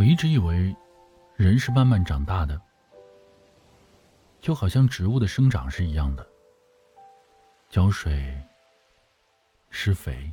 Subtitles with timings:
[0.00, 0.74] 我一直以为，
[1.36, 2.58] 人是慢慢长大的，
[4.40, 6.26] 就好像植物的生长是一样的。
[7.68, 8.34] 浇水、
[9.68, 10.32] 施肥、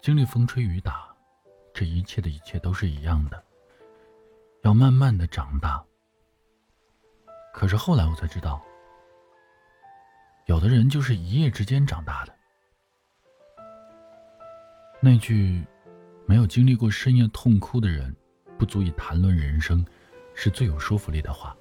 [0.00, 1.14] 经历风吹雨打，
[1.74, 3.44] 这一切的一切都是一样的，
[4.62, 5.84] 要慢慢的长大。
[7.52, 8.62] 可是后来我才知道，
[10.46, 12.34] 有的人就是一夜之间长大的。
[15.02, 15.66] 那句
[16.28, 18.14] “没有经历过深夜痛哭的人，
[18.58, 19.82] 不足以谈论人生”，
[20.36, 21.56] 是最有说服力的话。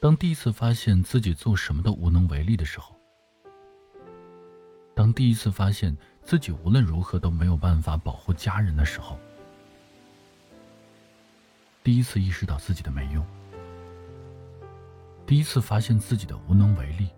[0.00, 2.96] 当第一次发现自己做什么都无能为力的时候，
[4.94, 9.18] 当第一次发现自己无论如何都没有办法保护家人的时候，
[11.84, 13.22] 第一次意识到自己的没用，
[15.26, 17.10] 第一次发现自己的无能为力，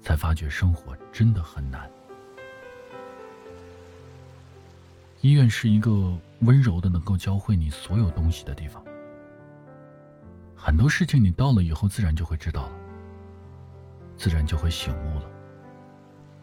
[0.00, 1.90] 才发觉生活真的很难。
[5.22, 8.84] 医院是一个温柔的、能够教会你所有东西的地方。
[10.56, 12.72] 很多事情你到了以后，自然就会知道了，
[14.16, 15.30] 自然就会醒悟了。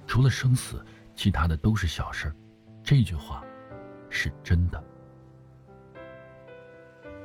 [0.07, 0.81] 除了生死，
[1.13, 2.33] 其他的都是小事
[2.81, 3.43] 这句话
[4.09, 4.81] 是真的。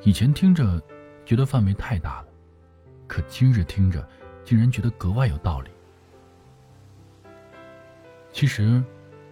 [0.02, 0.82] 以前听着
[1.25, 2.28] 觉得范围太大了，
[3.06, 4.05] 可今日听着，
[4.44, 5.70] 竟然觉得格外有道理。
[8.32, 8.82] 其实，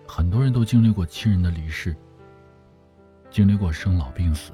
[0.06, 1.97] 很多人都经历过亲人的离世。
[3.33, 4.52] 经历过生老病死，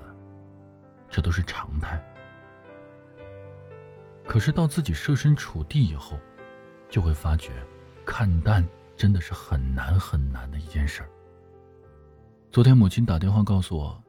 [1.10, 2.00] 这都是常态。
[4.24, 6.16] 可是到自己设身处地以后，
[6.88, 7.50] 就会发觉，
[8.06, 8.64] 看淡
[8.96, 11.08] 真的是很难很难的一件事儿。
[12.52, 14.00] 昨天母亲打电话告诉我，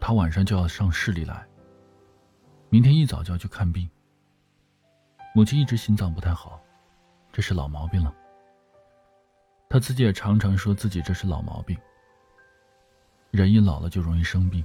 [0.00, 1.46] 她晚上就要上市里来，
[2.70, 3.86] 明天一早就要去看病。
[5.34, 6.58] 母亲一直心脏不太好，
[7.30, 8.10] 这是老毛病了。
[9.68, 11.76] 她自己也常常说自己这是老毛病。
[13.32, 14.62] 人一老了就容易生病。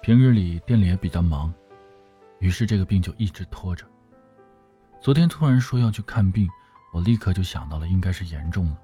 [0.00, 1.52] 平日里店里也比较忙，
[2.38, 3.84] 于是这个病就一直拖着。
[5.00, 6.48] 昨天突然说要去看病，
[6.92, 8.78] 我立刻就想到了应该是严重了，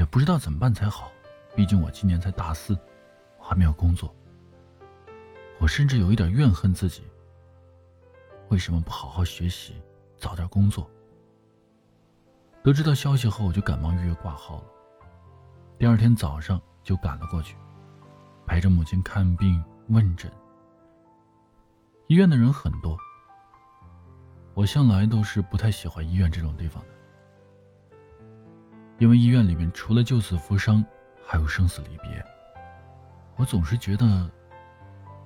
[0.00, 1.12] 也不知道怎么办才好。
[1.54, 2.76] 毕竟我今年才大四，
[3.38, 4.12] 我还没有工作。
[5.60, 7.04] 我甚至有一点怨恨自己，
[8.48, 9.80] 为什么不好好学习，
[10.18, 10.90] 早点工作？
[12.64, 14.64] 得知到消息后，我就赶忙预约挂号了。
[15.82, 17.56] 第二天早上就赶了过去，
[18.46, 20.30] 陪着母亲看病问诊。
[22.06, 22.96] 医院的人很多，
[24.54, 26.88] 我向来都是不太喜欢医院这种地方的，
[28.98, 30.84] 因为医院里面除了救死扶伤，
[31.26, 32.24] 还有生死离别。
[33.34, 34.30] 我总是觉得，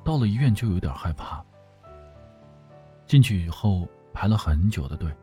[0.03, 1.45] 到了医院就有点害怕。
[3.05, 5.15] 进去以后排了很久的队，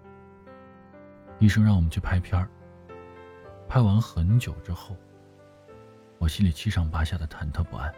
[1.40, 2.48] 医生让我们去拍片儿。
[3.68, 4.96] 拍完很久之后。
[6.24, 7.94] 我心里七上八下的忐忑不安。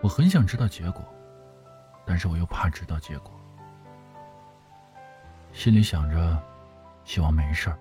[0.00, 1.04] 我很想知道结果，
[2.06, 3.32] 但是我又怕知道结果。
[5.52, 6.40] 心里想着，
[7.02, 7.76] 希望没事儿，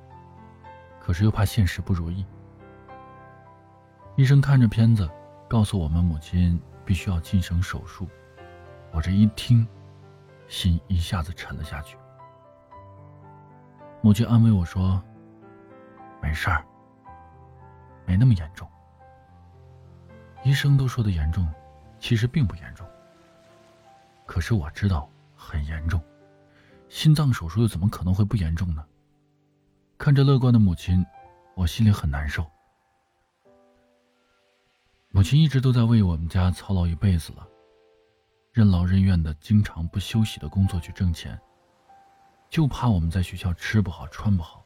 [0.99, 2.25] 可是又怕现实不如意。
[4.15, 5.07] 医生看着片子，
[5.47, 8.07] 告诉我们母亲必须要进行手术。
[8.91, 9.67] 我这一听，
[10.47, 11.95] 心一下子沉了下去。
[14.01, 14.99] 母亲安慰我说
[16.19, 16.65] ：“没事儿，
[18.07, 18.67] 没那么严重。”
[20.43, 21.47] 医生都说的严重，
[21.99, 22.85] 其实并不严重。
[24.25, 26.01] 可是我知道很严重，
[26.89, 28.85] 心脏手术又怎么可能会不严重呢？
[29.97, 31.05] 看着乐观的母亲，
[31.55, 32.45] 我心里很难受。
[35.11, 37.47] 母亲一直都在为我们家操劳一辈子了，
[38.51, 41.39] 任劳任怨的，经常不休息的工作去挣钱，
[42.49, 44.65] 就怕我们在学校吃不好穿不好。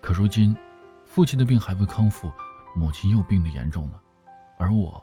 [0.00, 0.56] 可如今，
[1.04, 2.32] 父亲的病还未康复，
[2.74, 4.00] 母亲又病得严重了。
[4.56, 5.02] 而我，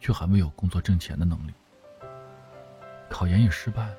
[0.00, 1.52] 却还没有工作挣钱的能力。
[3.08, 3.94] 考研也失败，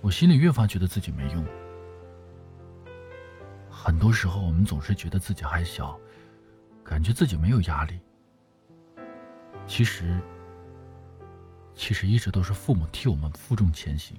[0.00, 1.44] 我心里越发觉得自己没用。
[3.70, 5.98] 很多时候，我们总是觉得自己还小，
[6.84, 7.98] 感觉自己没有压力。
[9.66, 10.20] 其实，
[11.74, 14.18] 其实一直都是父母替我们负重前行。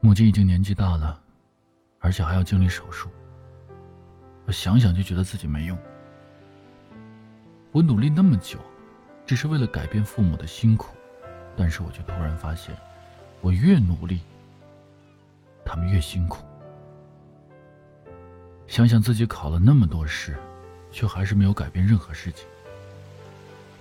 [0.00, 1.22] 母亲已经年纪大了，
[1.98, 3.10] 而且还要经历手术，
[4.46, 5.78] 我想想就觉得自己没用。
[7.72, 8.58] 我努力那么久，
[9.24, 10.94] 只是为了改变父母的辛苦，
[11.56, 12.76] 但是我却突然发现，
[13.40, 14.20] 我越努力，
[15.64, 16.44] 他们越辛苦。
[18.66, 20.36] 想想自己考了那么多试，
[20.90, 22.46] 却还是没有改变任何事情，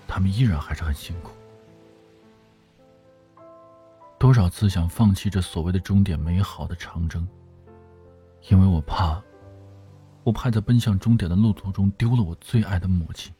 [0.07, 1.31] 他们依然还是很辛苦。
[4.19, 7.27] 多少次想放弃这所谓的终点美好的长征，
[8.49, 9.19] 因为我怕，
[10.23, 13.33] 我怕在奔向终点的路途中丢了我最爱的母亲。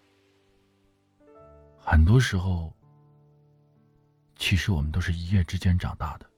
[1.92, 2.72] 很多时候，
[4.36, 6.30] 其实我们都是一夜之间长大的。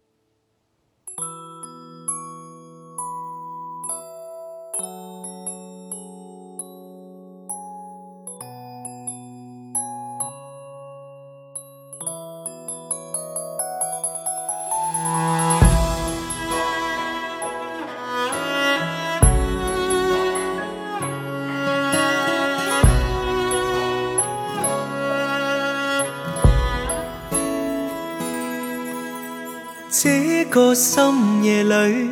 [30.04, 32.10] 这个深夜里，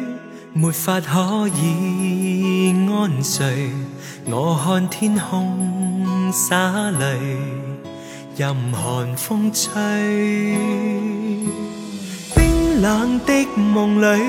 [0.54, 3.72] 没法可以安睡。
[4.28, 7.18] 我看天空洒泪，
[8.38, 9.74] 任寒风吹。
[12.36, 14.22] 冰冷的梦里，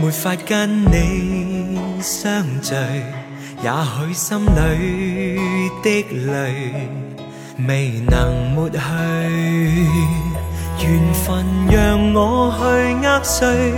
[0.00, 2.76] 没法跟你相聚。
[3.60, 3.72] 也
[4.06, 6.88] 许心里的泪，
[7.66, 8.78] 未能抹去。
[13.18, 13.72] 去握碎，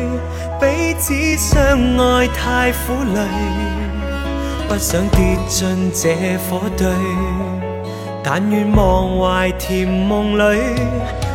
[0.60, 1.56] 彼此相
[1.98, 3.20] 爱太苦累，
[4.68, 6.86] 不想跌进这火堆。
[8.22, 10.42] 但愿忘怀甜梦里，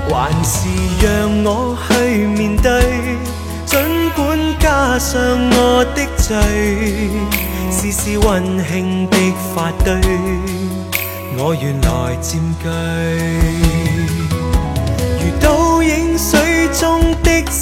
[0.10, 0.68] 还是
[1.02, 2.81] 让我去面对。
[3.66, 3.80] 尽
[4.16, 5.19] 管加上
[5.52, 6.38] 我的罪，
[7.72, 9.18] 丝丝温馨的
[9.54, 9.96] 发堆，
[11.38, 13.75] 我愿来占据。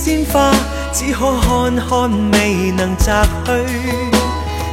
[0.04, 0.52] 鲜花，
[0.92, 3.52] 只可看看，未能摘去。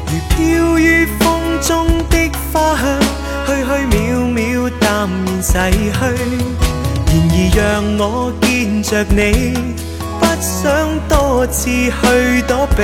[0.08, 3.00] 如飘于风中的花香，
[3.46, 6.00] 虚虚渺渺，淡然逝去。
[7.06, 7.60] 然而让
[7.96, 9.54] 我见着你，
[10.18, 12.80] 不想多次去躲避。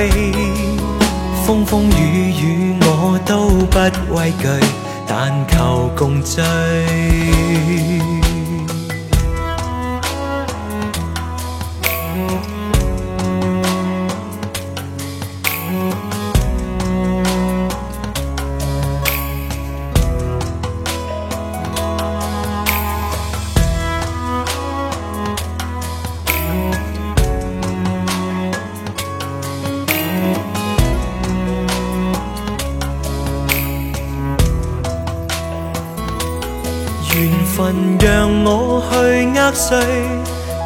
[1.45, 3.77] 风风雨雨我都不
[4.15, 4.47] 畏惧，
[5.05, 6.41] 但求共醉。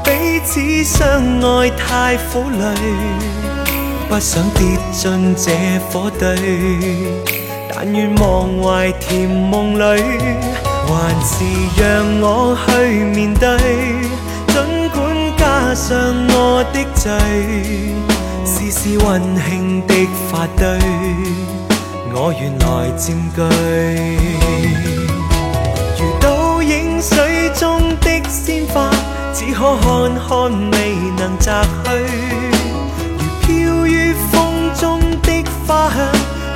[0.04, 1.00] 彼此相
[1.39, 2.66] 爱太苦累，
[4.10, 5.51] 不想跌进这
[5.89, 6.25] 火堆。
[7.74, 10.01] 但愿忘怀甜梦里，
[10.88, 11.45] 还是
[11.78, 11.81] 让
[12.22, 12.72] 我去
[13.16, 13.48] 面对。
[14.48, 15.00] 尽管
[15.38, 15.88] 加上
[16.30, 17.12] 我的罪，
[18.44, 19.94] 丝丝温馨的
[20.31, 20.66] 发堆，
[22.13, 24.90] 我愿来占据。
[29.33, 31.88] 只可看看，未能摘去。
[33.18, 35.98] 如飘于风中的花香，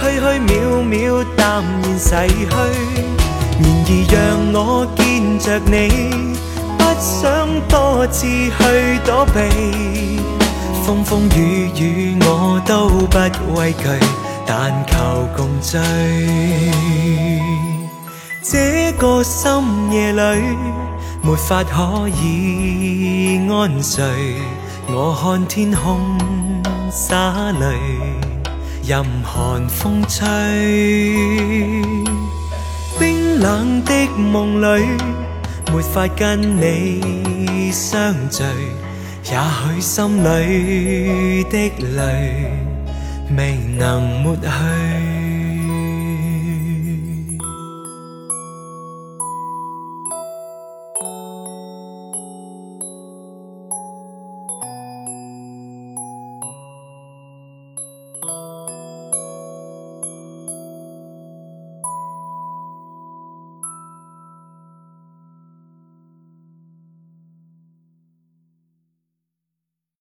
[0.01, 2.45] 虚虚渺渺，淡然逝去。
[3.57, 4.13] 然而让
[4.54, 5.74] 我见着你，
[6.77, 10.20] 不想多次去躲避。
[10.86, 13.17] 风风雨雨我都不
[13.55, 13.84] 畏惧，
[14.46, 14.94] 但求
[15.36, 15.82] 共醉。
[18.44, 20.22] 这个深夜里，
[21.25, 24.05] 没法可以安睡。
[24.88, 26.00] 我看天空
[26.91, 27.75] 洒泪，
[28.88, 30.22] 任寒风吹。
[33.00, 34.86] 冰冷的梦里，
[35.74, 38.44] 没法跟你相聚。
[39.24, 39.32] 也
[39.74, 41.58] 许心里的
[41.96, 42.51] 泪，
[43.36, 45.14] 未能抹去。